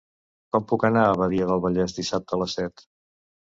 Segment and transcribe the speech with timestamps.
[0.55, 2.89] Com puc anar a Badia del Vallès dissabte a les set?